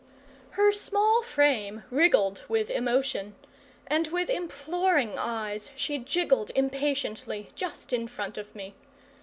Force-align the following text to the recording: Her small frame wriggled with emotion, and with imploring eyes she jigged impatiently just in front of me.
Her 0.57 0.71
small 0.71 1.21
frame 1.21 1.83
wriggled 1.91 2.43
with 2.49 2.71
emotion, 2.71 3.35
and 3.85 4.07
with 4.07 4.31
imploring 4.31 5.19
eyes 5.19 5.69
she 5.75 5.99
jigged 5.99 6.51
impatiently 6.55 7.49
just 7.53 7.93
in 7.93 8.07
front 8.07 8.39
of 8.39 8.55
me. 8.55 8.73